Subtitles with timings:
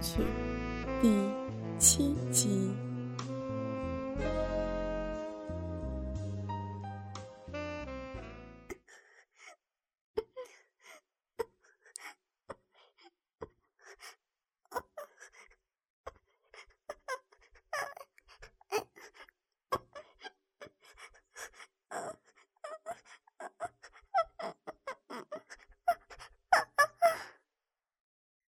[0.00, 0.22] 去
[1.02, 1.08] 第
[1.78, 2.72] 七集，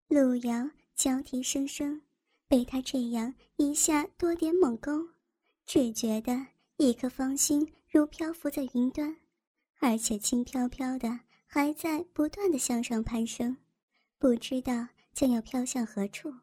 [0.10, 0.83] 陆游。
[1.04, 2.02] 交替声声，
[2.48, 5.09] 被他这样一下多点猛攻，
[5.66, 9.18] 只觉得一颗芳心如漂浮在云端，
[9.81, 13.58] 而且轻飘飘的，还在不断的向上攀升，
[14.18, 16.34] 不知道将要飘向何处。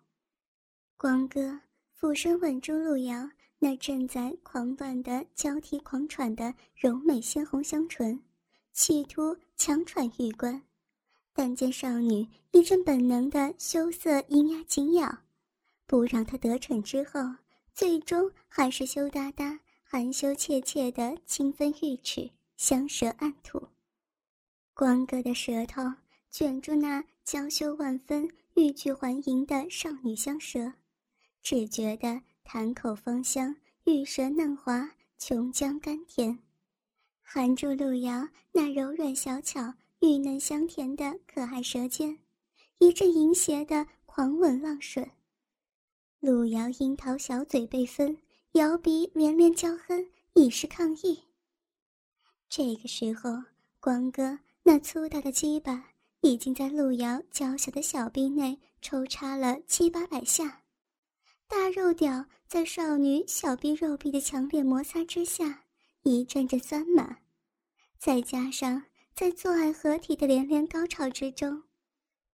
[0.98, 1.60] 光哥
[1.94, 8.22] 俯身吻住路遥那正在狂乱的交替狂喘的柔美鲜红香唇，
[8.74, 10.62] 企图强喘欲关。
[11.42, 15.20] 但见少女一阵本能的羞涩，银牙紧咬，
[15.86, 17.18] 不让她得逞之后，
[17.72, 23.68] 最终还是羞答答、含羞怯怯的轻分玉齿，香舌暗吐。
[24.74, 25.82] 光哥的舌头
[26.30, 30.74] 卷住那娇羞万分、欲拒还迎的少女香舌，
[31.42, 36.38] 只觉得潭口芳香，玉舌嫩滑，琼浆甘甜，
[37.22, 39.72] 含住路遥那柔软小巧。
[40.00, 42.18] 玉嫩香甜的可爱舌尖，
[42.78, 45.06] 一阵淫邪的狂吻浪吮。
[46.20, 48.16] 路遥樱桃小嘴被分，
[48.52, 51.24] 摇鼻连连娇哼，以示抗议。
[52.48, 53.30] 这个时候，
[53.78, 55.90] 光哥那粗大的鸡巴
[56.22, 60.62] 已经在路遥娇小的小臂内抽插了七八百下，
[61.46, 65.64] 大肉屌在少女小臂肉壁的强烈摩擦之下，
[66.04, 67.18] 一阵阵酸麻，
[67.98, 68.82] 再加上。
[69.14, 71.62] 在做爱合体的连连高潮之中，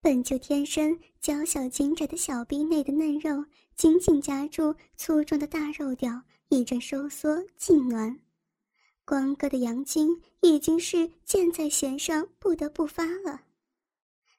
[0.02, 3.44] 本就天生娇小紧窄的小臂内的嫩肉
[3.76, 8.18] 紧紧夹住粗壮的大肉屌，一阵收缩痉挛。
[9.04, 13.42] 光哥的阳精已经是箭在弦上，不得不发了。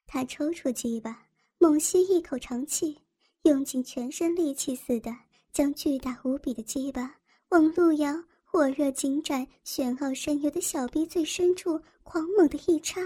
[0.07, 1.27] 他抽出鸡巴，
[1.59, 2.99] 猛吸一口长气，
[3.43, 5.15] 用尽全身力气似的，
[5.53, 7.17] 将巨大无比的鸡巴
[7.49, 8.25] 往路遥。
[8.57, 13.03] 火热紧窄、玄奥深幽的小臂最深处，狂猛的一插。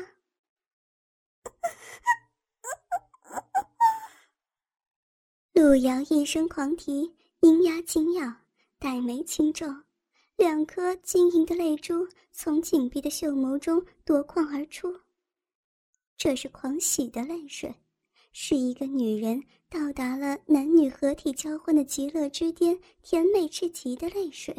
[5.53, 8.33] 路遥一声狂啼，银牙紧咬，
[8.79, 9.67] 黛眉轻皱，
[10.37, 15.01] 两颗晶莹的泪珠从紧闭的秀眸中夺眶而出。
[16.17, 17.75] 这是狂喜的泪水，
[18.31, 24.55] 是一个女人到达了男女合体交欢的极乐之巅、甜美至极的泪水。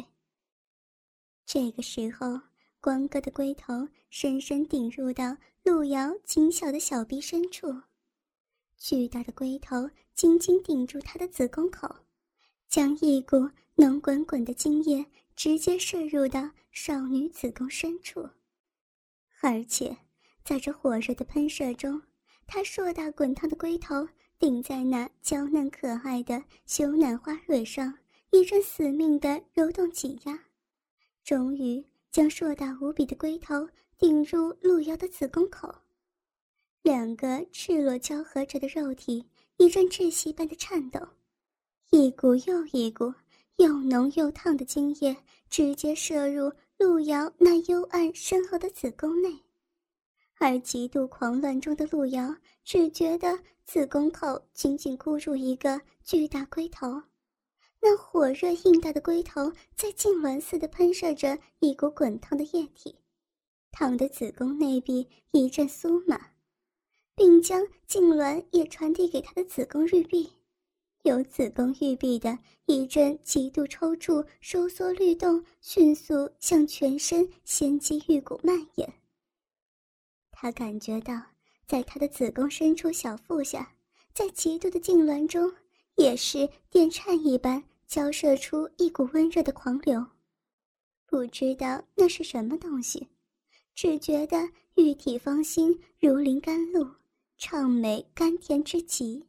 [1.44, 2.40] 这个时候，
[2.80, 7.82] 光哥的龟头深深顶入到路遥紧小的小臂深处，
[8.78, 11.88] 巨大的龟头紧紧顶住他的子宫口，
[12.68, 15.04] 将一股浓滚滚的精液
[15.36, 18.28] 直接射入到少女子宫深处，
[19.40, 19.96] 而且
[20.44, 22.00] 在这火热的喷射中，
[22.46, 27.98] 他硕大滚烫的龟头顶在那娇嫩可爱的羞赧花蕊上，
[28.30, 30.38] 一阵死命的揉动挤压。
[31.24, 35.72] 终于将硕大无比的龟头顶入路遥的子宫口，
[36.82, 39.24] 两个赤裸交合着的肉体
[39.56, 41.00] 一阵窒息般的颤抖，
[41.90, 43.12] 一股又一股
[43.56, 45.16] 又浓又烫的精液
[45.48, 49.38] 直接射入路遥那幽暗深厚的子宫内，
[50.38, 52.34] 而极度狂乱中的路遥
[52.64, 57.00] 只觉得子宫口紧紧箍住一个巨大龟头，
[57.84, 62.94] 那火热硬大的龟头在痉挛似的喷射着一股滚烫的液体，
[63.72, 66.30] 烫得子宫内壁一阵酥麻，
[67.16, 70.32] 并将痉挛也传递给他的子宫玉壁。
[71.02, 78.94] 由子宫玉壁的一阵极度抽搐、收缩律动，迅速向全身仙肌玉骨蔓延。
[80.30, 81.20] 他感觉到，
[81.66, 83.74] 在他的子宫深处小腹下，
[84.14, 85.52] 在极度的痉挛中，
[85.96, 90.02] 也是电颤一般交射出一股温热的狂流。
[91.04, 93.06] 不知道那是什么东西，
[93.74, 96.90] 只觉得玉体芳心，如临甘露，
[97.36, 99.26] 畅美甘甜之极。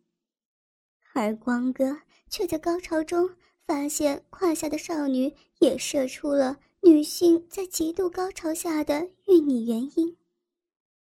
[1.12, 3.30] 而光哥却在高潮中
[3.65, 10.16] 发现胯下的少女也射出了女性在极度高潮下的欲拟原因。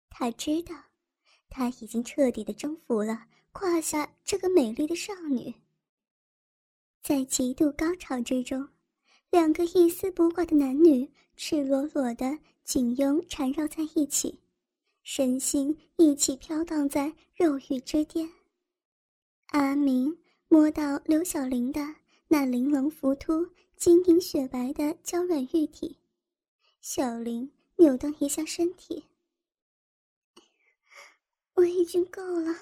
[0.10, 0.74] 他知道，
[1.50, 5.54] 他已经彻底的征服了胯下这个美丽的少女。
[7.02, 8.70] 在极度高潮之中，
[9.32, 14.40] 两个一丝不挂的男女赤裸裸的紧拥缠绕在一起，
[15.02, 18.30] 身心一起飘荡在肉欲之巅。
[19.48, 20.16] 阿明
[20.48, 21.82] 摸到刘小玲的
[22.28, 25.98] 那玲珑浮凸、晶莹雪白的娇软玉体，
[26.82, 29.04] 小玲扭动一下身体。
[31.56, 32.56] 我已经够了，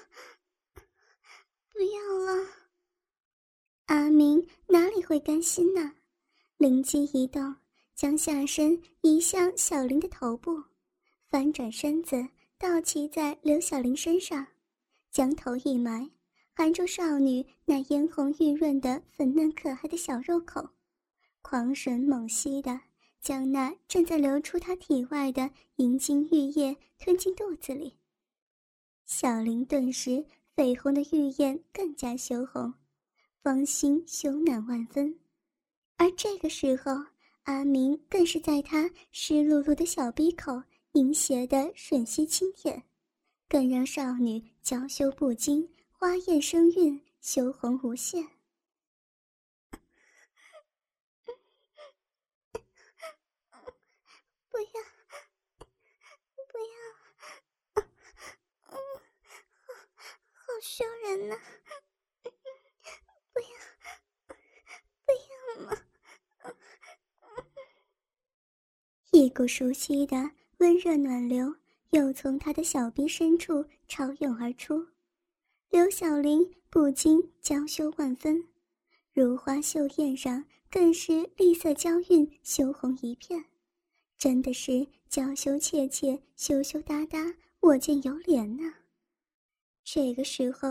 [1.72, 2.59] 不要了。
[3.90, 5.94] 阿明哪里会甘心呢？
[6.58, 7.56] 灵机一动，
[7.96, 10.62] 将下身移向小玲的头部，
[11.26, 12.24] 翻转身子，
[12.56, 14.46] 倒骑在刘小玲身上，
[15.10, 16.08] 将头一埋。
[16.54, 20.68] 含住少女那嫣红玉润的粉嫩可爱的小肉口，
[21.42, 22.80] 狂吮猛吸的
[23.20, 27.94] 将那正在流出她体外的银晶玉液吞进肚子里。
[29.04, 32.72] 小玲顿时绯红的玉眼更加羞红，
[33.42, 35.18] 芳心羞赧万分。
[35.96, 36.92] 而这个时候，
[37.44, 42.82] 阿明更是在她湿漉漉的小鼻口淫邪的吮吸轻舔，
[43.48, 45.68] 更让少女娇羞不惊。
[45.90, 48.22] 花艳生韵，羞红无限。
[54.50, 54.66] 不要，
[56.48, 57.84] 不要，
[58.60, 58.76] 好，
[60.32, 61.36] 好羞人呐
[63.40, 63.42] 要，
[65.04, 65.70] 不要嘛！
[69.20, 70.16] 一股熟悉的
[70.60, 71.54] 温热暖流
[71.90, 74.82] 又从他的小臂深处潮涌而出。
[75.68, 78.42] 刘小玲不禁娇羞万分，
[79.12, 83.44] 如花秀艳上更是丽色娇韵，羞红一片，
[84.16, 88.72] 真的是娇羞怯怯，羞羞答答，我见犹怜呢。
[89.84, 90.70] 这个时候，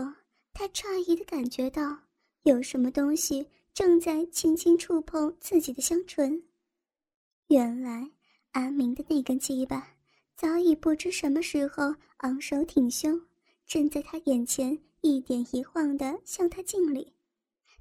[0.52, 1.96] 他诧异的感觉到
[2.42, 6.42] 有什么东西正在轻轻触碰自己的香唇。
[7.46, 8.10] 原来，
[8.52, 9.96] 阿明的那根鸡巴
[10.36, 13.20] 早已不知什么时候昂首挺胸，
[13.66, 14.78] 正在他眼前。
[15.02, 17.14] 一点一晃的向他敬礼，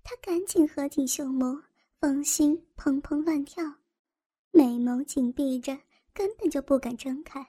[0.06, 1.62] 他赶紧合紧袖眸，
[2.00, 3.62] 芳心砰砰乱跳，
[4.52, 5.78] 美眸紧闭着，
[6.14, 7.46] 根本就不敢睁开。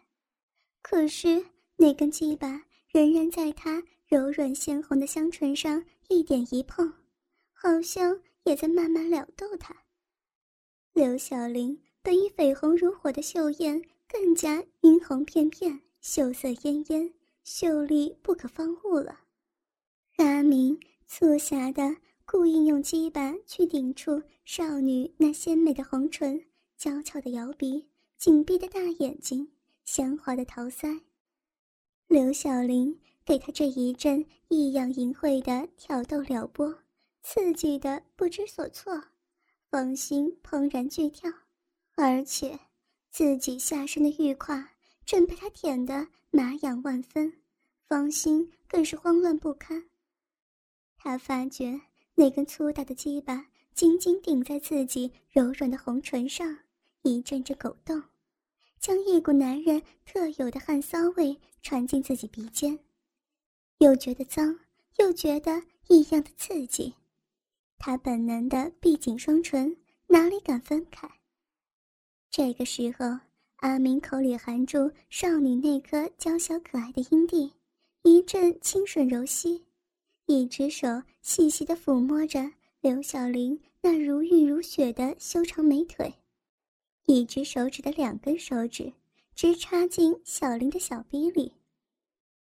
[0.83, 1.47] 可是
[1.77, 6.93] 那根鸡巴仍然在他柔软鲜红的香唇上一点一碰，
[7.53, 9.73] 好像也在慢慢撩逗他。
[10.93, 17.15] 刘小玲本已绯红如火的秀艳，更加殷红片片，秀色嫣嫣，
[17.45, 19.21] 秀丽不可方物了。
[20.17, 20.77] 阿明
[21.07, 26.45] 促狭的故意用鸡巴去顶触少女那鲜美的红唇、
[26.77, 27.87] 娇俏的摇鼻、
[28.19, 29.49] 紧闭的大眼睛、
[29.85, 31.03] 香滑的桃腮。
[32.09, 36.77] 刘小玲给他这一阵异样淫秽的挑逗撩拨，
[37.23, 39.01] 刺激的不知所措，
[39.71, 41.33] 芳心怦然剧跳，
[42.03, 42.59] 而且
[43.11, 44.71] 自己下身的玉胯
[45.05, 47.31] 正被他舔得麻痒万分，
[47.87, 49.91] 芳心更是慌乱不堪。
[50.97, 51.81] 他发觉
[52.15, 56.59] 那根粗大的鸡巴紧紧顶在自己柔软的红唇上，
[57.03, 58.03] 一阵阵狗动，
[58.79, 62.79] 将一股男人特有的汗骚味传进自己鼻尖，
[63.79, 64.59] 又觉得脏，
[64.97, 66.95] 又觉得异样的刺激。
[67.79, 69.77] 他本能的闭紧双唇，
[70.07, 71.11] 哪里敢分开？
[72.31, 73.19] 这个时候，
[73.57, 77.53] 阿明口里含住少女那颗娇小可爱的阴蒂，
[78.05, 79.65] 一阵清吮柔吸。
[80.27, 80.87] 一只手
[81.23, 86.15] 细细的抚摸着刘小玲那如玉如雪的修长美腿，
[87.07, 88.93] 一只手指的两根手指
[89.35, 91.53] 直插进小玲的小臂里。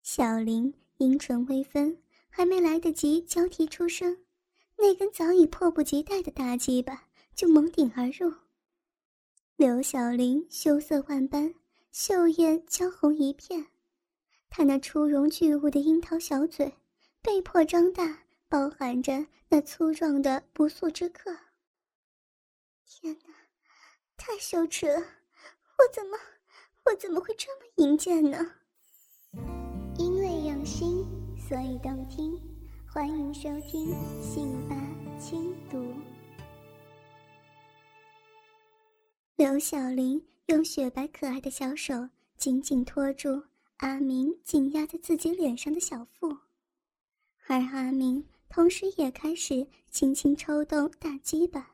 [0.02, 1.98] 小玲阴唇微分，
[2.30, 4.18] 还没来得及交替出声，
[4.78, 8.34] 那根早已迫不及待的大鸡巴就猛顶而入。
[9.56, 11.54] 刘小玲羞涩万般，
[11.92, 13.68] 秀艳娇红一片，
[14.50, 16.74] 她那出容巨物的樱桃小嘴
[17.22, 21.32] 被迫张大，包含着那粗壮的不速之客。
[22.84, 23.34] 天哪，
[24.18, 24.98] 太羞耻了！
[24.98, 26.18] 我怎么，
[26.86, 28.52] 我怎么会这么淫贱呢？
[30.00, 31.06] 因为用心，
[31.38, 32.38] 所以动听。
[32.92, 34.76] 欢迎收听《信吧
[35.20, 35.78] 轻读》。
[39.44, 42.08] 刘小玲用雪白可爱的小手
[42.38, 43.44] 紧紧托住
[43.80, 46.30] 阿明紧压在自己脸上的小腹，
[47.48, 51.74] 而阿明同时也开始轻轻抽动大鸡巴。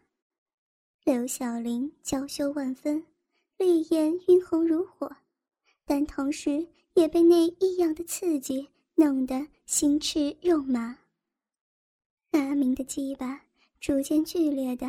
[1.03, 3.05] 刘小玲娇羞万分，
[3.59, 5.15] 泪眼晕红如火，
[5.85, 10.97] 但同时也被那异样的刺激弄得心赤肉麻。
[12.31, 13.39] 阿明的鸡巴
[13.79, 14.87] 逐渐剧烈的。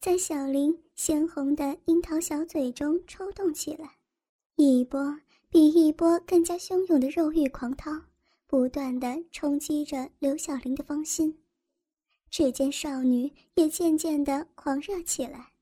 [0.00, 3.98] 在小玲鲜红的樱桃小嘴中抽动起来，
[4.56, 5.16] 一波
[5.48, 7.92] 比一波更加汹涌的肉欲狂涛，
[8.48, 11.38] 不断的冲击着刘小玲的芳心。
[12.30, 15.52] 只见少女也渐渐的狂热起来，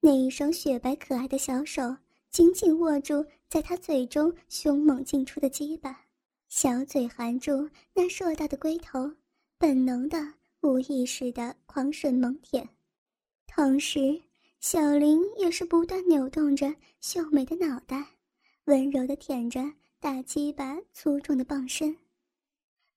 [0.00, 1.96] 那一双雪白可爱的小手
[2.30, 6.04] 紧紧握住在她嘴中凶猛进出的鸡巴，
[6.50, 9.10] 小嘴含住那硕大的龟头，
[9.56, 12.68] 本能的、无意识的狂吮猛舔。
[13.46, 14.20] 同时，
[14.60, 18.04] 小林也是不断扭动着秀美的脑袋，
[18.64, 19.60] 温柔地舔着
[20.00, 21.96] 大鸡巴粗壮的棒身。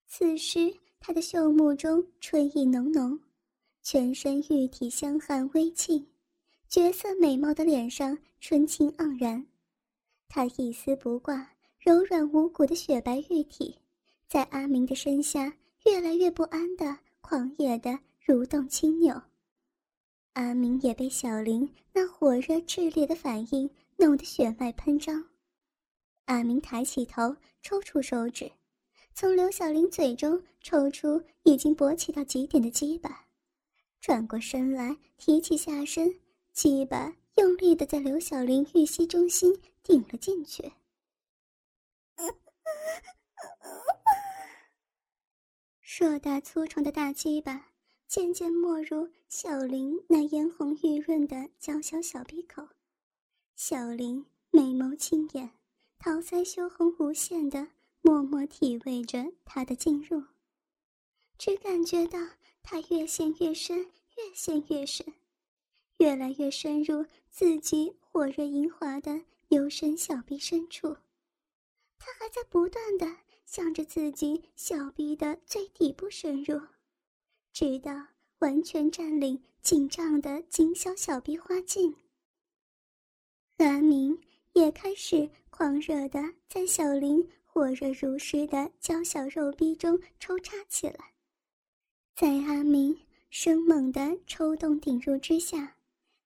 [0.08, 3.20] 此时，他的秀目中春意浓浓，
[3.84, 6.04] 全身玉体香汗微沁，
[6.68, 9.46] 绝色美貌的脸上春情盎然。
[10.28, 11.48] 他一丝不挂、
[11.78, 13.78] 柔软无骨的雪白玉体，
[14.28, 15.54] 在阿明的身下
[15.86, 19.22] 越来越不安的狂野的蠕动轻扭。
[20.40, 25.22] 阿明也被小林那火热炽烈的反应弄得血脉喷张。
[26.28, 28.50] 阿明抬起头，抽出手指，
[29.14, 33.26] 从刘小玲嘴中抽出已经勃起到极点的鸡巴，
[34.00, 36.22] 转过身来，提起下身，
[36.54, 40.72] 鸡巴用力的在刘小玲玉溪中心顶了进去。
[45.82, 47.69] 硕大粗壮的大鸡巴。
[48.10, 52.68] 渐渐没入小林那嫣红玉润的娇小小鼻口，
[53.56, 55.52] 小林美眸轻眼，
[56.00, 57.68] 桃腮羞红无限的
[58.02, 60.24] 默默体味着他的进入，
[61.38, 62.18] 只感觉到
[62.64, 65.06] 他越陷越深，越陷越深，
[65.98, 70.98] 越来越深入自己火热银滑的幽深小臂深处，
[72.00, 76.60] 他还在不断的向着自己小臂的最底部深入。
[77.52, 77.92] 直到
[78.40, 81.94] 完全占领紧张的紧小小臂花茎，
[83.58, 84.18] 阿明
[84.54, 91.14] 也开始狂热的在小林火热如诗的娇小肉逼中抽插起来，
[92.16, 92.98] 在阿明
[93.30, 95.76] 生猛的抽动顶入之下，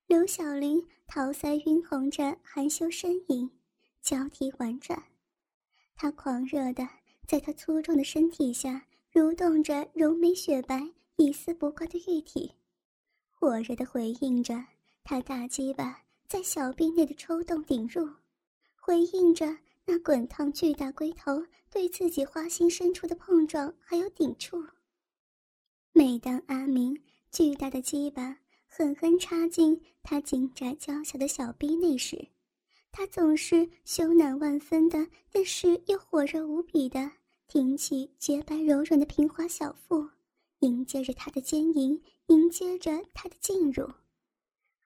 [0.06, 3.50] 刘小玲桃腮晕红着含羞呻吟，
[4.00, 5.02] 交替婉转，
[5.96, 6.88] 她狂热的
[7.26, 10.92] 在他粗壮的身体下蠕动着柔美雪白。
[11.16, 12.50] 一丝不挂的玉体，
[13.30, 14.64] 火热的回应着
[15.04, 18.08] 他大鸡巴在小臂内的抽动顶入，
[18.74, 21.40] 回应着那滚烫巨大龟头
[21.70, 24.60] 对自己花心深处的碰撞还有顶触。
[25.92, 32.26] 每当阿明巨大的鸡巴狠狠插进他紧窄娇小的小臂内时，
[32.90, 37.08] 他总是羞赧万分的，但是又火热无比的
[37.46, 40.08] 挺起洁白柔软的平滑小腹。
[40.64, 43.86] 迎接着他的奸淫，迎接着他的进入，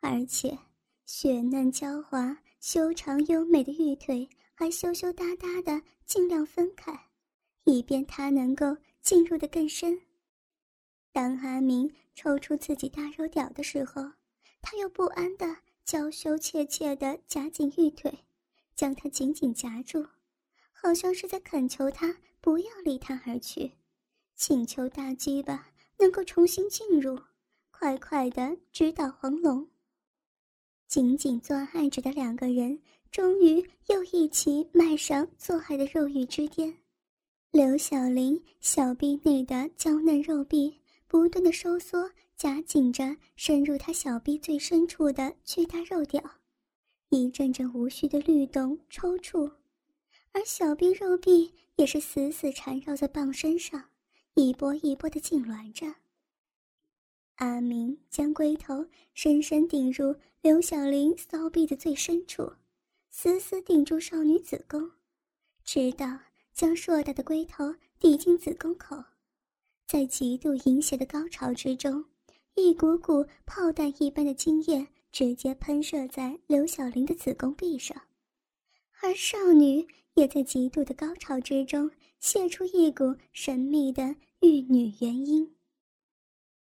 [0.01, 0.59] 而且
[1.07, 6.93] 雪嫩娇滑、修长优美的玉腿还羞羞答答的尽量分开，
[7.63, 10.03] 以便他能够进入的更深。
[11.13, 14.03] 当阿明抽出自己大肉屌的时候，
[14.61, 18.25] 他又不安的娇羞怯怯的夹紧玉腿，
[18.75, 20.05] 将他紧紧夹住，
[20.73, 23.75] 好像是在恳求他不要离他而去。
[24.39, 25.67] 请求大鸡巴
[25.99, 27.19] 能够重新进入，
[27.73, 29.69] 快快的直捣黄龙。
[30.87, 32.81] 紧紧做爱着的两个人，
[33.11, 33.57] 终于
[33.89, 36.73] 又一起迈上做爱的肉欲之巅。
[37.51, 40.79] 刘小玲小臂内的娇嫩肉臂
[41.09, 46.23] 不断的收缩，夹紧着深入他小臂最深处的巨大肉屌，
[47.09, 49.51] 一阵阵无序的律动抽搐，
[50.31, 53.83] 而小臂肉壁也是死死缠绕在棒身上，
[54.41, 55.97] 一波一波的痉挛着。
[57.39, 62.53] 阿明将龟头深深顶入刘小玲骚臂的最深处，
[63.11, 64.93] 死死顶住少女子宫，
[65.65, 66.21] 直到
[66.53, 69.03] 将硕大的龟头抵进子宫口，
[69.89, 72.05] 在极度淫邪的高潮之中，
[72.55, 78.01] 一股股炮弹一般的精液直接喷射在刘小玲的子宫壁上，
[79.03, 81.91] 而少女也在极度的高潮之中
[82.21, 85.57] 泄出一股神秘的玉女元音。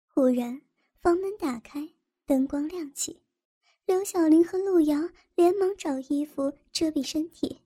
[0.07, 0.61] 忽然。
[0.99, 1.87] 房门打开，
[2.25, 3.21] 灯光亮起，
[3.85, 7.61] 刘小玲和陆瑶连忙找衣服遮蔽身体。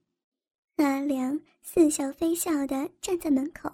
[0.76, 3.72] 阿良似笑非笑的站在门口。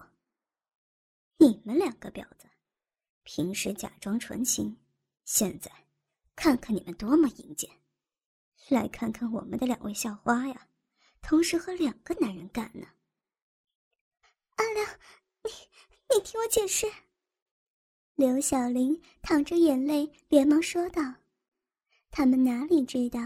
[1.38, 2.48] 你们两个婊子，
[3.24, 4.77] 平时假装纯情，
[5.25, 5.70] 现在
[6.34, 7.70] 看看你们多么淫贱！
[8.70, 10.70] 来看看我们的两位校花呀，
[11.22, 12.88] 同时和两个男人干呢。
[14.56, 15.00] 阿良，
[16.09, 16.87] 你听我解释。
[18.15, 21.01] 刘小玲淌着眼泪，连忙说道
[22.09, 23.19] ：“他们哪里知道，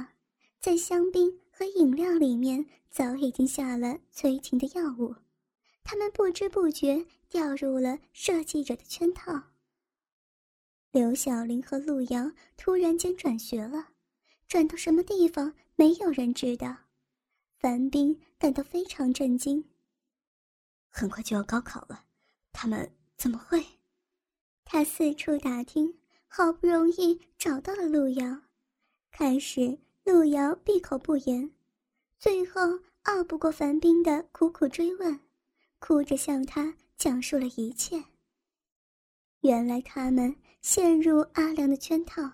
[0.60, 5.16] 在香槟和饮料里面早已经下了催情的药物，
[5.84, 9.42] 他们不知不觉掉入了设计者的圈套。”
[10.92, 13.90] 刘小玲和陆瑶突然间转学了，
[14.48, 16.76] 转到什么地方，没有人知道。
[17.60, 19.64] 樊斌感到非常震惊。
[20.90, 22.04] 很快就要高考了，
[22.54, 23.64] 他们怎么会？
[24.64, 28.42] 他四处打听，好不容易找到了路遥。
[29.12, 31.52] 开始，路遥闭口不言，
[32.18, 32.62] 最后
[33.04, 35.20] 拗不过樊斌的苦苦追问，
[35.80, 38.04] 哭着向他讲述了一切。
[39.42, 42.32] 原来他们陷入阿良的圈套，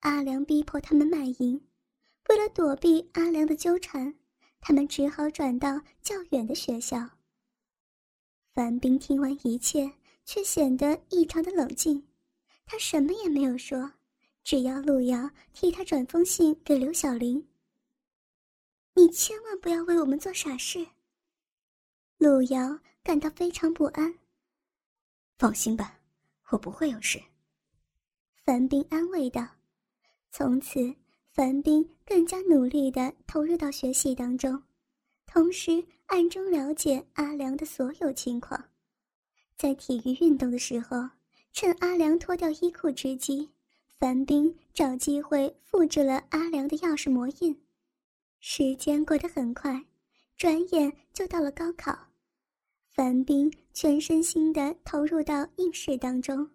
[0.00, 1.60] 阿良逼迫他们卖淫，
[2.28, 4.14] 为了躲避阿良的纠缠，
[4.60, 7.17] 他们只好转到较远的学校。
[8.58, 9.88] 樊斌听完一切。
[10.24, 12.06] 却显得异常的冷静，
[12.66, 13.92] 他什么也没有说，
[14.42, 17.48] 只要路遥替他转封信给刘小玲。
[18.94, 20.86] 你千万不要为我们做傻事。
[22.18, 24.18] 路遥感到非常不安。
[25.38, 25.98] 放心吧，
[26.50, 27.18] 我不会有事。
[28.44, 29.48] 樊斌安慰道。
[30.30, 30.94] 从此，
[31.30, 34.62] 樊斌更加努力的投入到学习当中，
[35.24, 38.62] 同时暗中了解阿良的所有情况。
[39.56, 41.08] 在体育运动的时候，
[41.52, 43.50] 趁阿良脱掉衣裤之机，
[43.98, 47.54] 樊斌找机会复制了阿良的钥匙模印。
[48.40, 49.84] 时间过得很快，
[50.36, 51.96] 转眼就到了高考。
[52.88, 56.48] 樊斌全身心地投入到应试当中。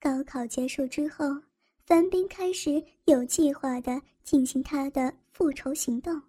[0.00, 1.24] 高考结束之后，
[1.86, 6.20] 樊斌开始有计划地进行他的复仇行动。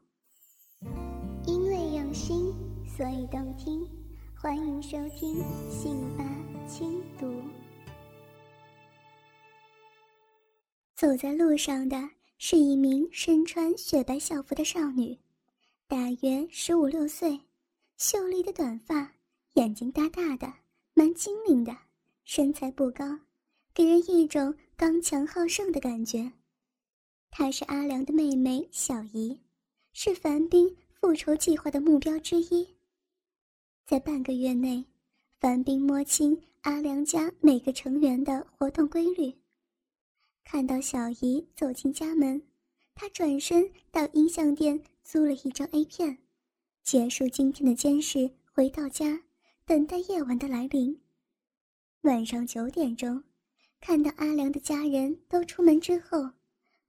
[2.14, 2.54] 心，
[2.86, 3.88] 所以动听。
[4.36, 6.24] 欢迎收听《信吧
[6.68, 7.28] 轻读》。
[10.96, 15.18] 走在路上的是一名身穿雪白校服的少女，
[15.88, 17.40] 大约十五六岁，
[17.98, 19.14] 秀丽的短发，
[19.54, 20.52] 眼睛大大的，
[20.94, 21.76] 蛮精灵的，
[22.24, 23.20] 身材不高，
[23.74, 26.32] 给人一种刚强好胜的感觉。
[27.30, 29.40] 她是阿良的妹妹小姨，
[29.94, 32.76] 是樊斌复仇计划的目标之一。
[33.86, 34.84] 在半个月内，
[35.40, 39.34] 樊斌摸清阿良家每个成员的活动规律。
[40.44, 42.42] 看到小姨走进家门，
[42.94, 46.18] 他转身到音像店租了一张 A 片，
[46.84, 49.24] 结束今天的监视，回到家
[49.66, 51.00] 等待夜晚的来临。
[52.02, 53.24] 晚上九点钟，
[53.80, 56.30] 看到阿良的家人都出门之后，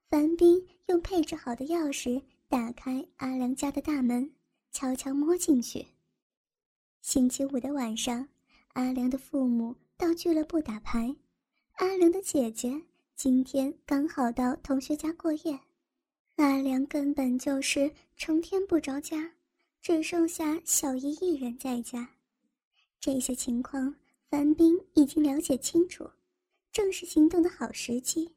[0.09, 2.21] 樊斌用配置好的钥匙
[2.51, 4.29] 打开阿良家的大门，
[4.73, 5.87] 悄悄摸进去。
[7.01, 8.29] 星期五的晚上，
[8.73, 11.15] 阿良的父母到俱乐部打牌，
[11.75, 12.83] 阿良的姐姐
[13.15, 15.61] 今天刚好到同学家过夜，
[16.39, 19.31] 阿良根本就是成天不着家，
[19.81, 22.11] 只剩下小姨一人在家。
[22.99, 23.95] 这些情况，
[24.29, 26.11] 樊斌已经了解清楚，
[26.73, 28.33] 正是行动的好时机。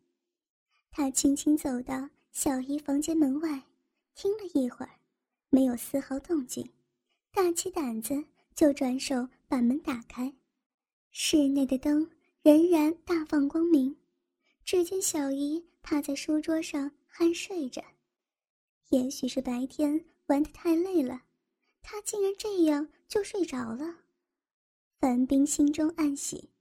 [0.92, 3.64] 他轻轻走到小姨房间门外，
[4.16, 5.00] 听了一会儿，
[5.50, 6.70] 没有丝毫动静，
[7.32, 8.26] 大起胆子。
[8.56, 10.32] 就转手把门打开，
[11.10, 12.08] 室内的灯
[12.44, 13.98] 仍然大放光明。
[14.64, 17.84] 只见小姨趴在书桌上酣睡着，
[18.90, 21.24] 也许是白天玩得太累了，
[21.82, 24.02] 她竟然这样就睡着了。
[25.00, 26.52] 樊斌心中暗喜，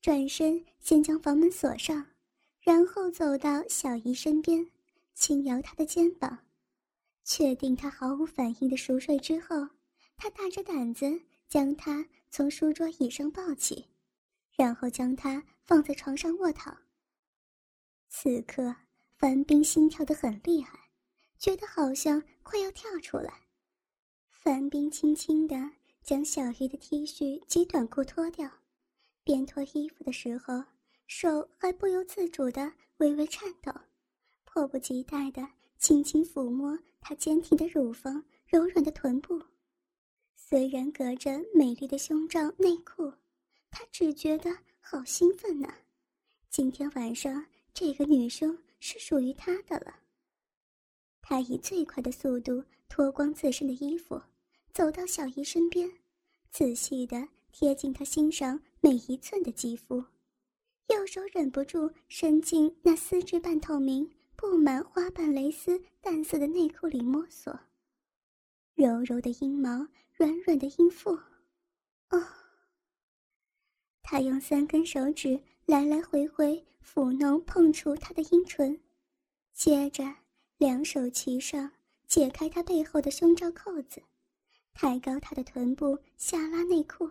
[0.00, 2.06] 转身先将房门锁上，
[2.60, 4.70] 然后走到小姨身边，
[5.14, 6.38] 轻摇她的肩膀，
[7.24, 9.68] 确定他毫无反应的熟睡之后，
[10.16, 13.86] 他大着胆子将她从书桌椅上抱起，
[14.56, 16.76] 然后将她放在床上卧躺。
[18.08, 18.74] 此刻，
[19.16, 20.90] 樊冰心跳得很厉害，
[21.38, 23.46] 觉得好像快要跳出来。
[24.28, 28.50] 樊冰轻轻地将小鱼的 T 恤及短裤脱掉。
[29.22, 30.64] 边脱衣服的时候，
[31.06, 33.72] 手还不由自主地微微颤抖，
[34.44, 35.46] 迫不及待地
[35.80, 39.42] 轻轻抚摸她坚挺的乳房、柔软的臀部。
[40.36, 43.10] 虽然隔着美丽的胸罩内裤，
[43.70, 45.72] 他只觉得好兴奋呢。
[46.50, 49.94] 今天晚上，这个女生是属于他的了。
[51.22, 54.20] 他以最快的速度脱光自身的衣服，
[54.74, 55.90] 走到小姨身边，
[56.50, 58.60] 仔细地贴近她欣赏。
[58.82, 60.02] 每一寸的肌肤，
[60.88, 67.60] 右手忍不住伸进那丝质半透明、布满花瓣蕾丝淡色的内裤里摸索。
[68.72, 71.10] 柔柔的阴毛，软软的阴腹，
[72.08, 72.26] 哦。
[74.00, 78.80] 他用三根手指来来回回抚弄碰触她的阴唇，
[79.52, 80.04] 接着
[80.56, 81.70] 两手齐上
[82.06, 84.02] 解开她背后的胸罩扣子，
[84.72, 87.10] 抬高她的臀部，下拉内裤。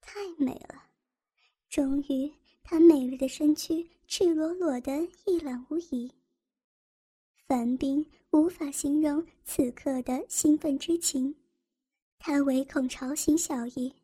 [0.00, 0.84] 太美了，
[1.68, 2.32] 终于，
[2.64, 6.10] 她美丽的身躯赤裸裸的一览无遗。
[7.46, 11.32] 樊冰无法形容此刻的兴奋之情，
[12.18, 13.94] 他唯恐吵醒小姨，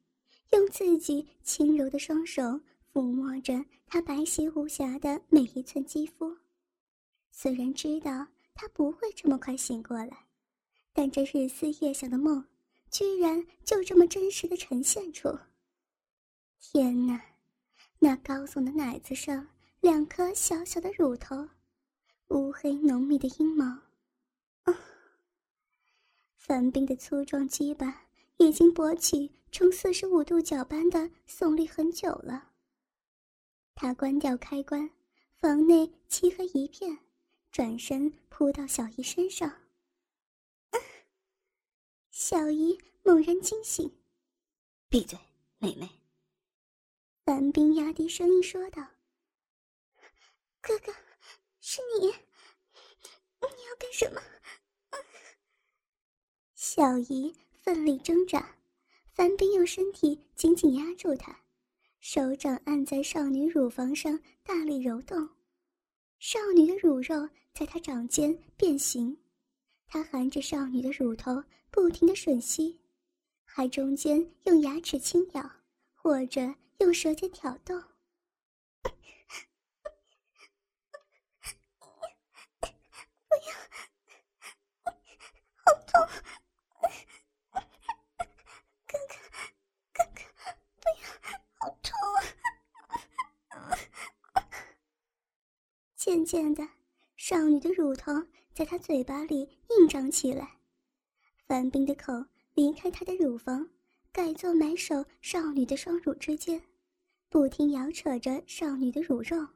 [0.52, 2.42] 用自己轻柔的双手
[2.92, 6.36] 抚摸着她白皙无瑕的每一寸肌肤。
[7.30, 10.26] 虽然知道她不会这么快醒过来，
[10.92, 12.44] 但这日思夜想的梦，
[12.90, 15.34] 居然就这么真实的呈现出。
[16.60, 17.24] 天哪，
[18.02, 19.46] 那高耸的奶子上
[19.80, 21.46] 两颗小小的乳头，
[22.28, 23.66] 乌黑浓密的阴毛。
[24.62, 24.74] 啊！
[26.34, 28.06] 樊冰的粗壮鸡巴
[28.38, 32.52] 已经勃起呈四十五度角般的耸立很久了。
[33.74, 34.88] 他关掉开关，
[35.36, 36.98] 房内漆黑一片，
[37.52, 39.54] 转身扑到小姨身上。
[42.10, 43.92] 小姨猛然惊醒，
[44.88, 45.18] 闭嘴，
[45.58, 45.99] 妹妹。
[47.30, 48.84] 樊冰压低声音说道
[50.60, 50.92] ：“哥哥，
[51.60, 52.12] 是你，你
[53.68, 54.20] 要干什么？”
[56.56, 58.56] 小姨奋力挣扎，
[59.12, 61.38] 樊冰用身体紧紧压住她，
[62.00, 65.28] 手掌按在少女乳房上大力揉动，
[66.18, 69.16] 少女的乳肉在他掌间变形，
[69.86, 71.40] 他含着少女的乳头
[71.70, 72.80] 不停的吮吸，
[73.44, 75.48] 还中间用牙齿轻咬，
[75.94, 76.52] 或者。
[76.80, 77.78] 用舌尖挑逗，
[78.80, 78.88] 不
[83.46, 83.54] 要，
[85.56, 86.00] 好痛！
[88.86, 89.14] 哥哥，
[89.92, 90.20] 哥哥，
[90.80, 91.04] 不要，
[91.58, 91.92] 好痛
[93.50, 93.54] 啊！
[95.94, 96.66] 渐渐的，
[97.16, 98.10] 少女的乳头
[98.54, 100.56] 在他嘴巴里硬长起来，
[101.46, 103.68] 樊冰的口离开他的乳房，
[104.10, 106.69] 改做埋首少女的双乳之间。
[107.30, 109.46] 不停摇扯着少女的乳肉，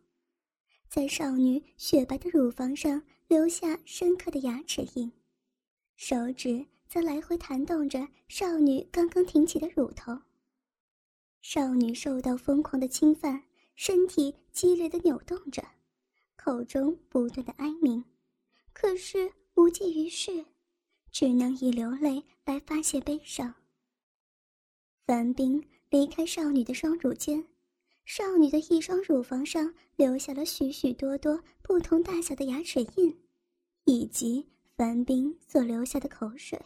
[0.89, 5.11] 在少女雪白的乳房上留下深刻的牙齿印，
[5.97, 10.17] 手指则来回弹动着少女刚刚挺起的乳头。
[11.43, 13.43] 少女受到疯狂的侵犯，
[13.75, 15.61] 身体激烈的扭动着，
[16.37, 18.05] 口中不断的哀鸣，
[18.73, 20.47] 可是无济于事，
[21.11, 23.53] 只能以流泪来发泄悲伤。
[25.05, 25.61] 樊冰
[25.91, 27.45] 离开少女的双乳间。
[28.05, 33.19] 少女的一双乳房上留下了许许多多不同大小的牙齿印，
[33.85, 36.61] 以及樊冰所留下的口水。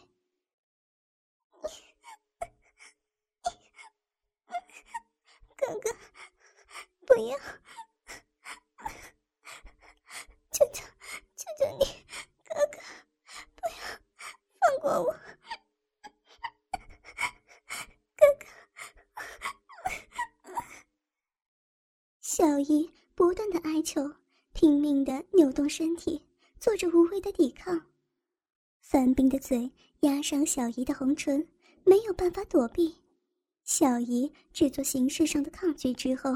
[5.55, 5.89] 哥哥，
[7.05, 7.37] 不要！
[10.51, 10.83] 求求，
[11.35, 11.85] 求求你，
[12.45, 12.77] 哥哥，
[13.55, 13.75] 不要
[14.59, 15.15] 放过我！
[22.39, 24.09] 小姨不断的哀求，
[24.53, 26.23] 拼命的扭动身体，
[26.57, 27.77] 做着无谓的抵抗。
[28.79, 29.69] 樊冰的嘴
[30.03, 31.45] 压上小姨的红唇，
[31.83, 32.95] 没有办法躲避。
[33.65, 36.31] 小姨制作形式上的抗拒之后，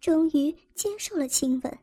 [0.00, 1.78] 终于接受了亲吻。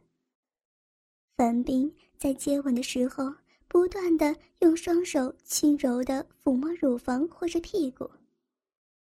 [1.35, 3.25] 樊冰在接吻的时候，
[3.67, 8.09] 不断的用双手轻柔的抚摸乳房或者屁股。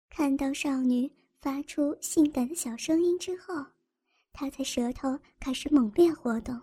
[0.09, 1.13] 看到少女。
[1.39, 3.65] 发出性感的小声音之后，
[4.39, 6.61] 他在舌头开始猛烈活动，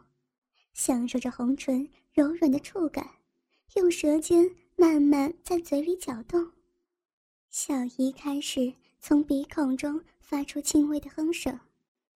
[0.76, 3.04] 享受着红唇柔软的触感，
[3.78, 6.52] 用舌尖慢慢在嘴里搅动。
[7.50, 11.60] 小姨开始从鼻孔中发出轻微的哼声，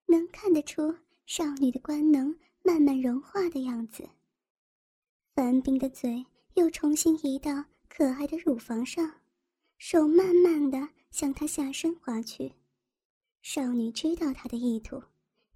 [0.06, 0.94] 能看得出
[1.26, 4.08] 少女的官能慢慢融化的样子。
[5.34, 9.12] 樊冰的嘴又重新移到可爱的乳房上，
[9.76, 12.52] 手慢慢的向她下身滑去。
[13.42, 15.02] 少女知道他的意图，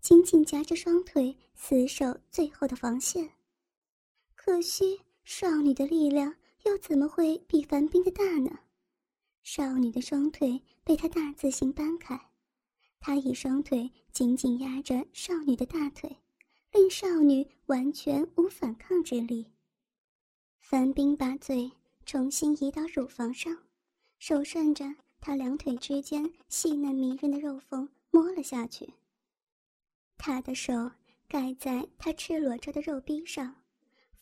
[0.03, 3.31] 紧紧夹着双腿，死守最后的防线。
[4.35, 6.35] 可惜少女的力量
[6.65, 8.59] 又怎么会比樊冰的大呢？
[9.45, 12.21] 少女的双腿被他大字形掰开，
[12.99, 16.17] 他以双腿紧紧压着少女的大腿，
[16.73, 19.53] 令少女完全无反抗之力。
[20.59, 21.71] 樊冰把嘴
[22.05, 23.57] 重新移到乳房上，
[24.19, 24.85] 手顺着
[25.21, 28.93] 她两腿之间细嫩迷人的肉缝摸了下去。
[30.25, 30.73] 他的手
[31.29, 33.57] 盖在他赤裸着的肉壁上，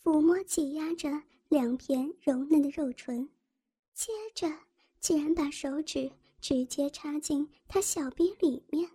[0.03, 1.11] 抚摸挤压着
[1.51, 3.29] 两片柔嫩的肉唇，
[3.93, 4.49] 接着。
[4.99, 6.11] 竟然把手指
[6.41, 8.89] 直接插进他小臂里面。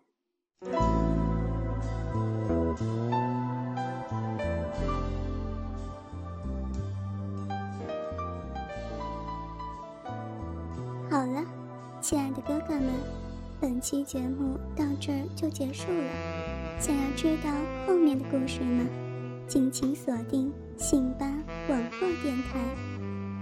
[11.09, 11.43] 好了，
[12.01, 12.93] 亲爱的哥哥们，
[13.59, 16.34] 本期节目到这儿就结束了。
[16.79, 17.49] 想要知道
[17.87, 18.85] 后面的故事吗？
[19.47, 21.25] 敬请锁定信吧
[21.69, 22.59] 网络电台。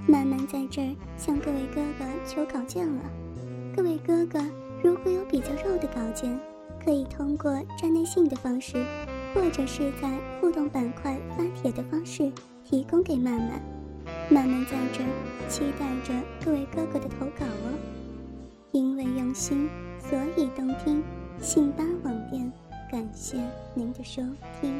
[0.07, 3.01] 曼曼在这儿向各位哥哥求稿件了。
[3.75, 4.39] 各位哥哥，
[4.83, 6.37] 如果有比较肉的稿件，
[6.83, 8.83] 可以通过站内信的方式，
[9.33, 12.31] 或者是在互动板块发帖的方式
[12.63, 13.61] 提供给曼曼。
[14.29, 15.09] 曼曼在这儿
[15.49, 16.13] 期待着
[16.45, 17.73] 各位哥哥的投稿哦。
[18.73, 19.69] 因为用心，
[19.99, 21.01] 所以动听。
[21.39, 22.49] 信吧网店，
[22.93, 23.37] 感谢
[23.73, 24.21] 您的收
[24.61, 24.79] 听。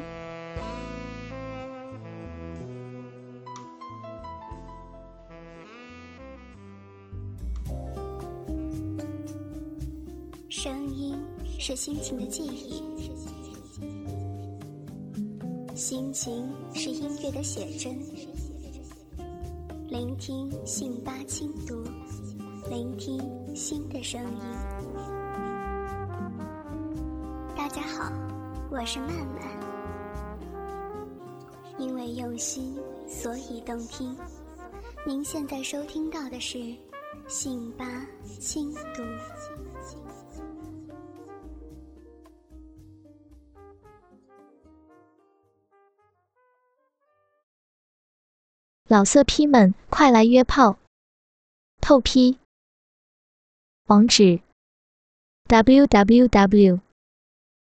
[10.47, 11.17] 声音
[11.58, 12.84] 是心情的记忆，
[15.73, 17.97] 心情是音乐的写真。
[19.89, 21.84] 聆听信吧轻读，
[22.69, 23.19] 聆听
[23.56, 25.12] 新的声音。
[28.71, 29.43] 我是曼曼。
[31.77, 34.17] 因为用心，所以动听。
[35.05, 36.57] 您现在收听到的是
[37.27, 37.85] 信吧
[38.39, 39.03] 轻读。
[48.87, 50.77] 老色批们，快来约炮！
[51.81, 52.37] 透批。
[53.87, 54.39] 网址
[55.47, 56.79] ：w w w.